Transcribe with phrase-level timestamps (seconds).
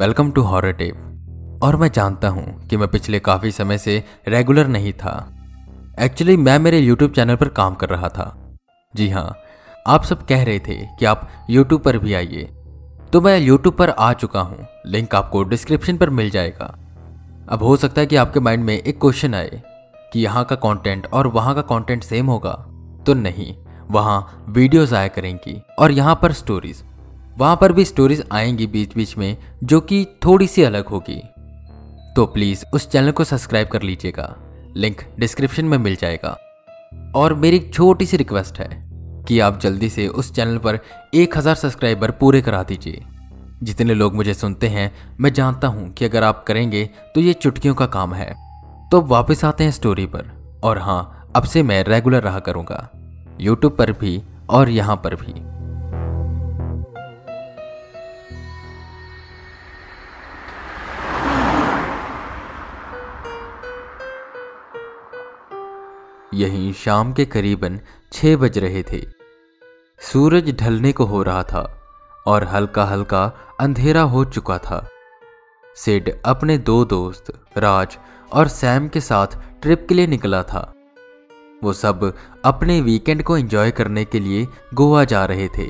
[0.00, 4.66] Welcome to horror tape. और मैं जानता हूँ कि मैं पिछले काफ़ी समय से रेगुलर
[4.66, 5.12] नहीं था।
[6.00, 8.26] एक्चुअली मैं मेरे यूट्यूब चैनल पर काम कर रहा था।
[8.94, 9.36] जी हाँ
[9.86, 12.42] आप सब कह रहे थे कि आप यूट्यूब पर भी आइए।
[13.12, 16.66] तो मैं यूट्यूब पर आ चुका हूँ। लिंक आपको डिस्क्रिप्शन पर मिल जाएगा।
[17.48, 19.62] अब हो सकता है कि आपके माइंड में एक क्वेश्चन आए
[20.12, 22.52] कि यहाँ का कंटेंट और वहाँ का कंटेंट सेम होगा।
[23.06, 23.54] तो नहीं,
[23.90, 26.84] वहाँ वीडियोस आया करेंगी और यहाँ पर स्टोरीज
[27.38, 31.22] वहाँ पर भी स्टोरीज आएँगी बीच बीच में, जो कि थोड़ी सी अलग होगी।
[32.16, 34.34] तो प्लीज़ उस चैनल को सब्सक्राइब कर लीजिएगा।
[34.76, 36.36] लिंक डिस्क्रिप्शन में मिल जाएगा।
[37.16, 38.68] और मेरी छोटी सी रिक्वेस्ट है
[39.28, 40.78] कि आप जल्दी से उस चैनल पर
[41.14, 43.02] एक हज़ार सब्सक्राइबर पूरे करा दीजिए।
[43.62, 47.74] जितने लोग मुझे सुनते हैं, मैं जानता हूँ कि अगर आप करेंगे तो ये चुटकियों
[47.74, 48.34] का काम है।
[48.90, 50.30] तो वापस आते हैं स्टोरी पर।
[50.64, 52.88] और हाँ अब से मैं रेगुलर रहा करूँगा।
[53.40, 55.55] यूट्यूब पर भी और यहाँ पर भी।
[66.36, 67.80] यहीं शाम के करीबन
[68.12, 69.04] छह बज रहे थे।
[70.00, 71.62] सूरज ढलने को हो रहा था
[72.26, 73.24] और हल्का हल्का
[73.60, 74.88] अंधेरा हो चुका था।
[75.76, 77.98] सिड अपने दो दोस्त, राज
[78.32, 79.26] और सैम के साथ
[79.62, 80.72] ट्रिप के लिए निकला था।
[81.64, 82.12] वो सब
[82.44, 85.66] अपने वीकेंड को एंजॉय करने के लिए गोवा जा रहे थे।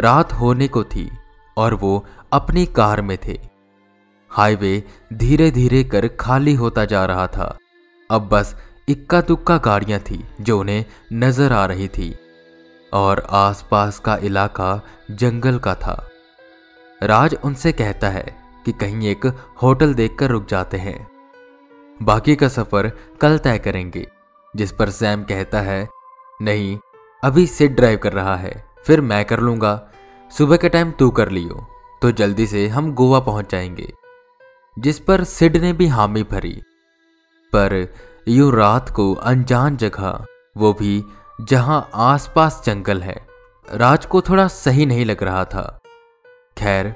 [0.00, 1.10] रात होने को थी
[1.56, 3.38] और वो अपनी कार में थे।
[4.30, 4.82] हाईवे
[5.12, 7.56] धीरे धीरे कर खाली होता जा रहा था।
[8.10, 8.54] अब बस
[8.88, 12.14] इक्का दुक्का गाड़ियाँ थी जो उन्हें नज़र आ रही थी,
[12.92, 16.08] और आसपास का इलाका जंगल का था।
[17.00, 18.24] राज उनसे कहता है
[18.66, 19.26] कि कहीं एक
[19.62, 21.06] होटल देखकर रुक जाते हैं।
[22.00, 24.06] बाकी का सफ़र कल तय करेंगे,
[24.54, 25.88] जिस पर सैम कहता है,
[26.40, 26.78] नहीं,
[27.22, 29.80] अभी सिट ड्राइव कर रहा है, फिर मैं कर लूँगा।
[30.30, 31.66] सुबह के टाइम तू कर लियो
[32.02, 33.92] तो जल्दी से हम गोवा पहुँच जाएँगे।
[34.76, 36.60] जिस पर सिड ने भी हामी भरी।
[37.52, 37.86] पर
[38.28, 40.24] यूँ रात को अनजान जगह,
[40.56, 41.04] वो भी
[41.40, 43.26] जहाँ आसपास जंगल है।
[43.72, 45.80] राज को थोड़ा सही नहीं लग रहा था।
[46.58, 46.94] खैर,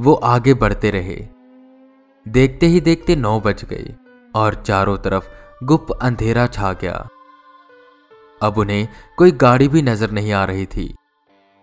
[0.00, 1.28] वो आगे बढ़ते रहे।
[2.28, 3.94] देखते ही देखते नौ बज गए
[4.34, 5.28] और चारों तरफ़
[5.64, 7.08] गुप्त अंधेरा छा गया।
[8.42, 10.94] अब उन्हें कोई गाड़ी भी नज़र नहीं आ रही थी।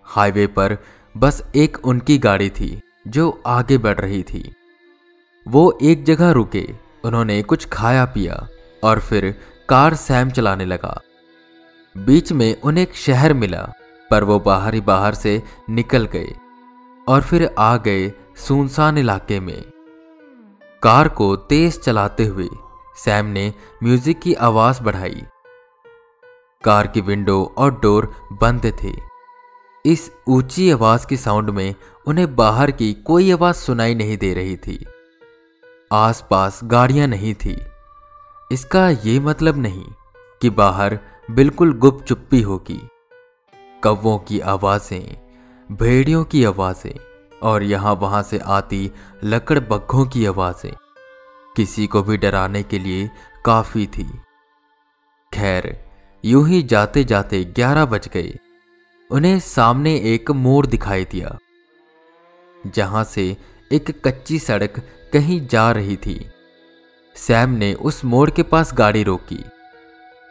[0.04, 0.78] हाईवे पर
[1.18, 4.54] बस एक उनकी गाड़ी थी, जो आगे बढ़ रही थी।
[5.48, 6.68] वो एक जगह रुके,
[7.06, 8.48] उन्होंने कुछ खाया पिया।
[8.84, 9.36] और फिर
[9.70, 11.02] कार सैम चलाने लगा।
[11.98, 13.74] बीच में उन्हें एक शहर मिला,
[14.12, 16.36] पर वो बाहर ही बाहर से निकल गए
[17.08, 19.62] और फिर आ गए सुनसान इलाके में।
[20.84, 22.48] कार को तेज चलाते हुए
[22.98, 23.54] सैम ने
[23.84, 25.24] म्यूज़िक की आवाज़ बढ़ाई।
[26.64, 28.96] कार की विंडो और डोर बंद थे।
[29.86, 31.76] इस ऊँची आवाज़ की साउंड में
[32.08, 34.86] उन्हें बाहर की कोई आवाज़ सुनाई नहीं दे रही थी।
[35.92, 37.66] आसपास गाड़ियाँ नहीं थी।
[38.52, 39.86] इसका ये मतलब नहीं
[40.42, 40.98] कि बाहर
[41.32, 42.80] बिल्कुल गुप चुप्पी होगी।
[43.84, 45.16] कौवों की आवाज़ें,
[45.70, 46.94] भेड़ियों की आवाज़ें
[47.42, 48.90] और यहाँ वहाँ से आती
[49.24, 50.74] लकड़ बग्घों की आवाज़ें।
[51.56, 53.10] किसी को भी डराने के लिए
[53.46, 54.08] काफ़ी थी।
[55.32, 55.76] खैर,
[56.24, 58.34] यूँ ही जाते जाते ग्यारह बज गए।
[59.10, 61.38] उन्हें सामने एक मोड़ दिखाई दिया,
[62.64, 63.26] जहाँ से
[63.72, 64.80] एक कच्ची सड़क
[65.14, 66.20] कहीं जा रही थी।
[67.16, 69.44] सैम ने उस मोड़ के पास गाड़ी रोकी।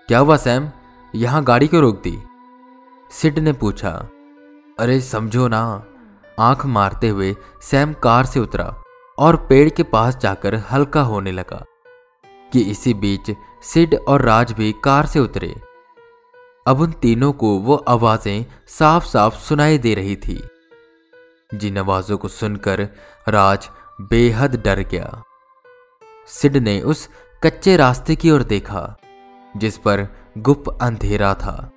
[0.09, 0.69] क्या हुआ सैम?
[1.15, 2.19] यहाँ गाड़ी क्यों रोक दी?
[3.11, 4.09] सिड ने पूछा।
[4.79, 5.85] अरे, समझो ना।
[6.41, 8.83] आँख मारते हुए सैम कार से उतरा
[9.19, 11.65] और पेड़ के पास जाकर हल्का होने लगा
[12.53, 15.55] कि इसी बीच सिड और राज भी कार से उतरे।
[16.67, 20.49] अब उन तीनों को वो आवाज़ें साफ़ साफ़ सुनाई दे रही थी।
[21.55, 22.89] जिन आवाजों को सुनकर
[23.29, 23.69] राज
[24.01, 25.23] बेहद डर गया।
[26.29, 27.09] सिड ने उस
[27.43, 28.97] कच्चे रास्ते की ओर देखा,
[29.57, 30.07] जिस पर
[30.39, 31.71] गुप अंधेरा था,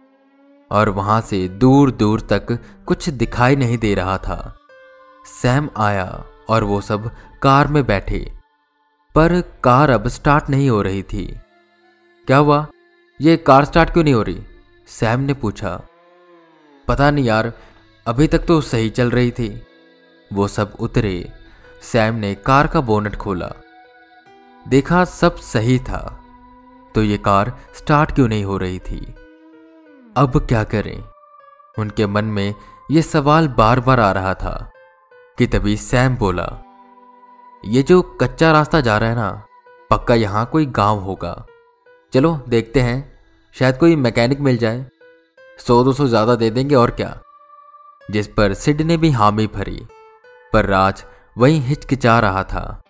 [0.71, 4.57] और वहाँ से दूर दूर तक कुछ दिखाई नहीं दे रहा था।
[5.41, 7.09] सैम आया और वो सब
[7.41, 8.31] कार में बैठे,
[9.15, 11.25] पर कार अब स्टार्ट नहीं हो रही थी।
[12.27, 12.67] क्या हुआ?
[13.21, 14.41] ये कार स्टार्ट क्यों नहीं हो रही?
[14.87, 15.79] सैम ने पूछा।
[16.87, 17.53] पता नहीं यार,
[18.05, 19.61] अभी तक तो सही चल रही थी।
[20.33, 21.31] वो सब उतरे।
[21.81, 23.51] सैम ने कार का बोनट खोला।
[24.65, 25.99] देखा सब सही था।
[26.95, 28.99] तो ये कार स्टार्ट क्यों नहीं हो रही थी?
[30.15, 31.03] अब क्या करें?
[31.77, 32.53] उनके मन में
[32.91, 34.71] यह सवाल बार बार आ रहा था
[35.37, 36.47] कि तभी सैम बोला,
[37.63, 39.43] ये जो कच्चा रास्ता जा रहा है ना,
[39.89, 41.33] पक्का यहाँ कोई गाँव होगा।
[42.13, 43.19] चलो देखते हैं,
[43.55, 44.85] शायद कोई मैकेनिक मिल जाए।
[45.59, 47.17] सौ दो सौ ज़्यादा दे देंगे और क्या?
[48.01, 49.81] जिस पर सिड ने भी हामी भरी,
[50.53, 51.03] पर राज
[51.35, 52.81] वहीं हिचकिचा रहा था।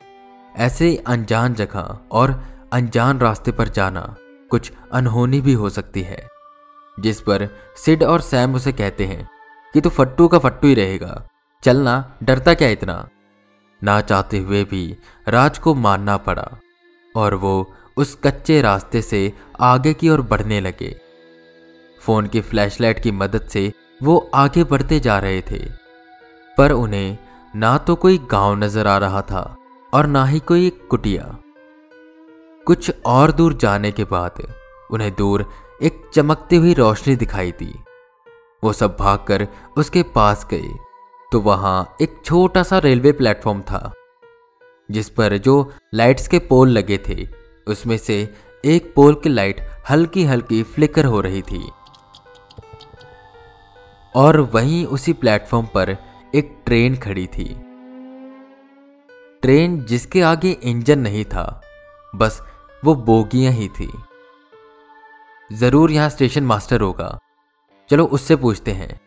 [0.55, 2.31] ऐसे अनजान जगह और
[2.73, 4.03] अनजान रास्ते पर जाना
[4.51, 6.27] कुछ अनहोनी भी हो सकती है,
[6.97, 9.27] जिस पर सिड और सैम उसे कहते हैं
[9.73, 11.21] कि तू फट्टू का फट्टू ही रहेगा।
[11.63, 13.07] चलना, डरता क्या इतना?
[13.81, 16.47] ना चाहते हुए भी राज को मानना पड़ा
[17.15, 20.95] और वो उस कच्चे रास्ते से आगे की ओर बढ़ने लगे।
[22.01, 23.71] फ़ोन की फ्लैशलाइट की मदद से
[24.03, 25.59] वो आगे बढ़ते जा रहे थे,
[26.57, 27.17] पर उन्हें
[27.55, 29.43] ना तो कोई गाँव नज़र आ रहा था
[29.93, 31.23] और ना ही कोई कुटिया।
[32.67, 34.41] कुछ और दूर जाने के बाद
[34.91, 35.45] उन्हें दूर
[35.81, 37.73] एक चमकती हुई रोशनी दिखाई दी।
[38.63, 39.47] वो सब भागकर
[39.77, 40.69] उसके पास गए
[41.31, 43.91] तो वहाँ एक छोटा सा रेलवे प्लेटफॉर्म था,
[44.89, 47.27] जिस पर जो लाइट्स के पोल लगे थे,
[47.67, 48.17] उसमें से
[48.65, 51.63] एक पोल की लाइट हल्की हल्की फ्लिकर हो रही थी।
[54.15, 55.95] और वहीं उसी प्लेटफॉर्म पर
[56.35, 57.49] एक ट्रेन खड़ी थी।
[59.43, 61.61] ट्रेन जिसके आगे इंजन नहीं था,
[62.13, 62.41] बस
[62.83, 63.91] वो बोगियाँ ही थी।
[65.49, 67.17] ज़रूर यहाँ स्टेशन मास्टर होगा।
[67.89, 68.99] चलो उससे पूछते हैं।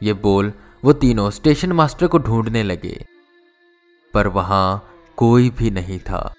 [0.00, 0.52] ये बोल
[0.84, 2.94] वो तीनों स्टेशन मास्टर को ढूँढने लगे।
[4.14, 6.34] पर वहाँ कोई भी नहीं था।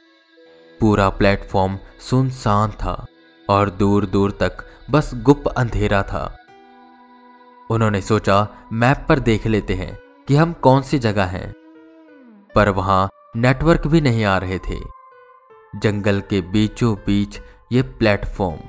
[0.80, 3.06] पूरा प्लेटफॉर्म सुनसान था
[3.50, 6.26] और दूर दूर तक बस गुप्त अंधेरा था।
[7.70, 11.54] उन्होंने सोचा, मैप पर देख लेते हैं कि हम कौन सी जगह हैं।
[12.56, 14.80] पर वहाँ नेटवर्क भी नहीं आ रहे थे।
[15.76, 17.40] जंगल के बीचों बीच
[17.72, 18.60] ये प्लेटफॉर्म,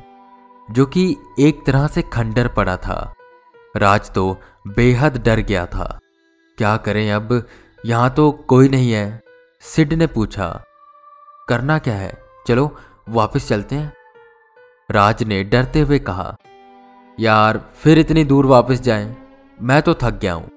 [0.69, 3.15] जो कि एक तरह से खंडर पड़ा था।
[3.77, 4.37] राज तो
[4.69, 5.99] बेहद डर गया था।
[6.59, 7.43] क्या करें अब?
[7.87, 9.21] यहाँ तो कोई नहीं है।
[9.63, 10.49] सिड ने पूछा।
[11.49, 12.13] करना क्या है?
[12.47, 12.77] चलो,
[13.09, 13.93] वापस चलते हैं।
[14.91, 16.37] राज ने डरते हुए कहा,
[17.19, 19.17] यार, फिर इतनी दूर वापस जाएँ।
[19.59, 20.51] मैं तो थक गया हूँ।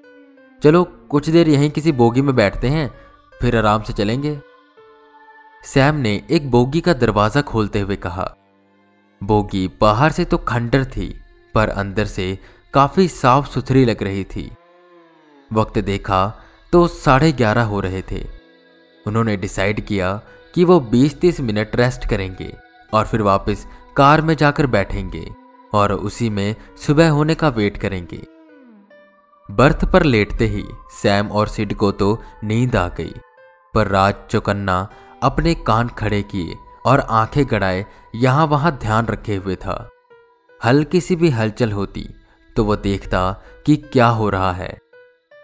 [0.62, 2.90] चलो, कुछ देर यहीं किसी बोगी में बैठते हैं।
[3.40, 4.38] फिर आराम से चलेंगे।
[5.64, 8.24] सैम ने एक बोगी का दरवाज़ा खोलते हुए कहा,
[9.20, 11.08] बोगी बाहर से तो खंडर थी,
[11.54, 12.38] पर अंदर से
[12.74, 14.50] काफ़ी साफ़ सुथरी लग रही थी।
[15.50, 16.26] वक्त देखा
[16.72, 18.24] तो साढ़े ग्यारह हो रहे थे।
[19.06, 20.20] उन्होंने डिसाइड किया
[20.54, 22.52] कि वो 20-30 मिनट रेस्ट करेंगे
[22.92, 23.66] और फिर वापस
[23.96, 25.24] कार में जाकर बैठेंगे
[25.72, 28.22] और उसी में सुबह होने का वेट करेंगे।
[29.48, 33.14] बर्थ पर लेटते ही सैम और सिड को तो नींद आ गई।
[33.74, 34.76] पर राज चौकन्ना
[35.22, 36.54] अपने कान खड़े किए
[36.86, 37.84] और आँखें गड़ाए,
[38.14, 39.88] यहाँ वहाँ ध्यान रखे हुए था।
[40.60, 42.08] हल्की सी भी हलचल होती
[42.56, 43.30] तो वह देखता
[43.66, 44.76] कि क्या हो रहा है,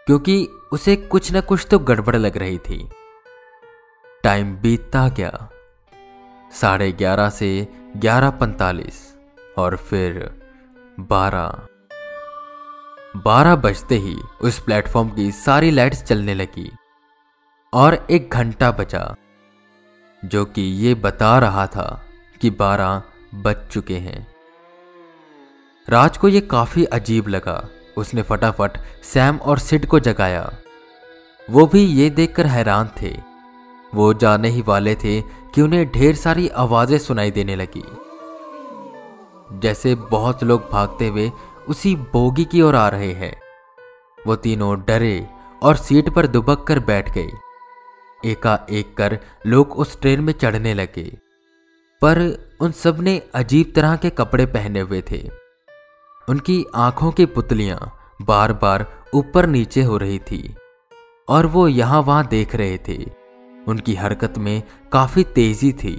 [0.07, 2.89] क्योंकि उसे कुछ न कुछ तो गड़बड़ लग रही थी।
[4.25, 5.49] टाइम बीतता गया।
[6.53, 9.01] साढ़े ग्यारह से ग्यारह पैंतालीस
[9.59, 10.19] और फिर
[11.03, 11.67] बारह।
[13.17, 16.71] बारह बजते ही उस प्लेटफॉर्म की सारी लाइट्स चलने लगी।
[17.73, 19.15] और एक घंटा बचा,
[20.23, 22.03] जो कि ये बता रहा था
[22.41, 23.03] कि बारह
[23.35, 24.27] बज चुके हैं।
[25.89, 30.51] राज को यह काफ़ी अजीब लगा। उसने फटाफट सैम और सिड को जगाया।
[31.49, 33.15] वो भी ये देखकर हैरान थे।
[33.95, 35.21] वो जाने ही वाले थे
[35.55, 37.85] कि उन्हें ढेर सारी आवाज़ें सुनाई देने लगी।
[39.61, 41.31] जैसे बहुत लोग भागते हुए
[41.69, 43.35] उसी बोगी की ओर आ रहे हैं।
[44.27, 45.27] वो तीनों डरे
[45.63, 47.31] और सीट पर दुबक कर बैठ गए।
[48.25, 51.19] एका एक कर लोग उस ट्रेन में चढ़ने लगे।
[52.03, 52.19] पर
[52.61, 55.31] उन सबने अजीब तरह के कपड़े पहने हुए थे।
[56.29, 60.57] उनकी आँखों की पुतलियाँ बार बार ऊपर नीचे हो रही थी
[61.29, 63.05] और वो यहाँ वहाँ देख रहे थे।
[63.69, 64.63] उनकी हरकत में
[64.93, 65.97] काफ़ी तेज़ी थी।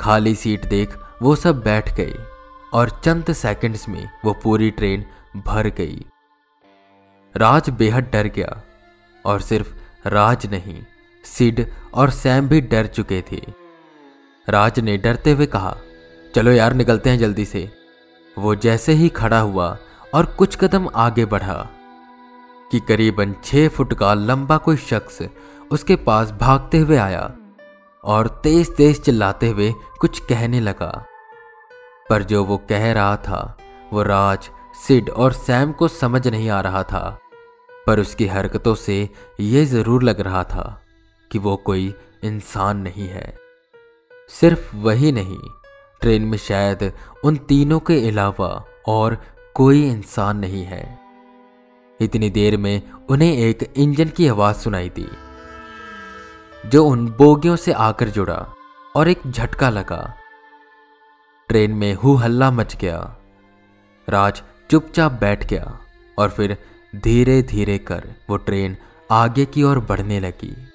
[0.00, 2.14] खाली सीट देख वो सब बैठ गए
[2.74, 5.04] और चंद सेकंड्स में वो पूरी ट्रेन
[5.36, 6.04] भर गई।
[7.34, 8.62] राज बेहद डर गया
[9.24, 9.74] और सिर्फ़
[10.08, 10.82] राज नहीं
[11.24, 13.40] सिड और सैम भी डर चुके थे।
[14.48, 15.76] राज ने डरते हुए कहा,
[16.34, 17.68] चलो यार, निकलते हैं जल्दी से।
[18.36, 19.76] वो जैसे ही खड़ा हुआ
[20.14, 21.56] और कुछ कदम आगे बढ़ा
[22.70, 25.22] कि करीबन छह फुट का लंबा कोई शख्स
[25.70, 27.30] उसके पास भागते हुए आया
[28.04, 30.90] और तेज तेज चिल्लाते हुए कुछ कहने लगा।
[32.10, 33.56] पर जो वो कह रहा था,
[33.92, 37.18] वो राज, सिड और सैम को समझ नहीं आ रहा था,
[37.86, 39.08] पर उसकी हरकतों से
[39.40, 40.79] यह ज़रूर लग रहा था।
[41.30, 41.94] कि वो कोई
[42.24, 43.38] इंसान नहीं है।
[44.28, 45.38] सिर्फ़ वही नहीं,
[46.00, 46.92] ट्रेन में शायद
[47.24, 49.16] उन तीनों के अलावा और
[49.54, 50.98] कोई इंसान नहीं है।
[52.00, 55.08] इतनी देर में उन्हें एक इंजन की आवाज़ सुनाई दी,
[56.66, 58.54] जो उन बोगियों से आकर जुड़ा
[58.96, 60.14] और एक झटका लगा।
[61.48, 63.16] ट्रेन में हु हल्ला मच गया।
[64.08, 65.78] राज चुपचाप बैठ गया
[66.18, 66.56] और फिर
[66.96, 68.76] धीरे धीरे कर वो ट्रेन
[69.10, 70.69] आगे की ओर बढ़ने लगी।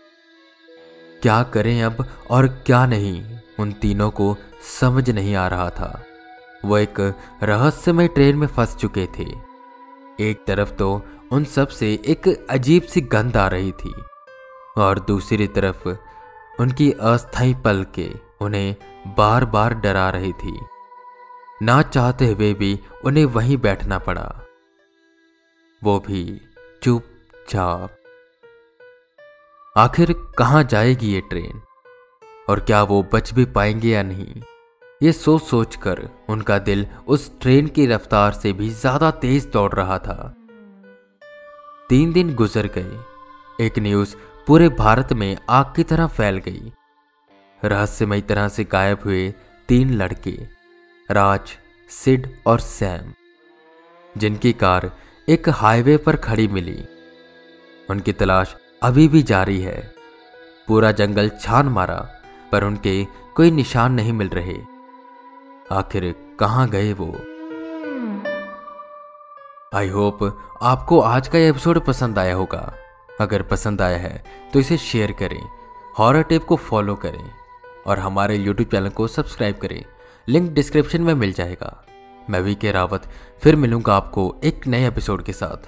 [1.26, 3.40] क्या करें अब और क्या नहीं?
[3.60, 4.38] उन तीनों को
[4.80, 6.04] समझ नहीं आ रहा था।
[6.66, 7.00] वो एक
[7.44, 9.26] रहस्यमय ट्रेन में फंस चुके थे।
[10.20, 13.94] एक तरफ़ तो उन सबसे एक अजीब सी गंध आ रही थी
[14.78, 15.90] और दूसरी तरफ़
[16.60, 18.76] उनकी अस्थाई पल के उन्हें
[19.08, 20.60] बार बार डरा रही थी।
[21.62, 24.42] ना चाहते हुए भी उन्हें वहीं बैठना पड़ा।
[25.84, 26.42] वो भी
[26.84, 27.98] चुपचाप
[29.76, 31.62] आखिर कहाँ जाएगी ये ट्रेन?
[32.50, 34.42] और क्या वो बच भी पाएँगे या नहीं?
[35.04, 39.74] ये सोच सोच कर उनका दिल उस ट्रेन की रफ्तार से भी ज़्यादा तेज दौड़
[39.74, 40.34] रहा था।
[41.90, 44.16] तीन दिन गुजर गए। एक न्यूज़
[44.48, 46.72] पूरे भारत में आग की तरह फैल गई।
[47.62, 49.30] रहस्यमय तरह से गायब हुए
[49.70, 50.38] तीन लड़के,
[51.10, 51.58] राज,
[51.90, 53.14] सिड और सैम,
[54.16, 54.92] जिनकी कार
[55.28, 56.84] एक हाईवे पर खड़ी मिली।
[57.90, 59.94] उनकी तलाश अभी भी जारी है।
[60.68, 61.96] पूरा जंगल छान मारा,
[62.52, 64.58] पर उनके कोई निशान नहीं मिल रहे।
[65.72, 66.04] आखिर
[66.40, 67.08] कहाँ गए वो?
[69.74, 70.20] आई होप
[70.62, 72.74] आपको आज का एपिसोड पसंद आया होगा।
[73.22, 74.24] अगर पसंद आया है
[74.54, 75.42] तो इसे शेयर करें,
[76.00, 77.32] हॉरर टेप को फॉलो करें,
[77.88, 79.84] और हमारे यूट्यूब चैनल को सब्सक्राइब करें।
[80.28, 81.86] लिंक डिस्क्रिप्शन में मिल जाएगा।
[82.30, 83.10] मैं वी के रावत,
[83.42, 85.68] फिर मिलूँगा आपको एक नए एपिसोड के साथ।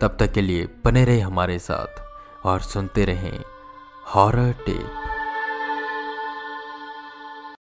[0.00, 2.07] तब तक के लिए बने रहे हमारे साथ।
[2.44, 3.38] और सुनते रहें
[4.14, 5.17] हॉरर टेप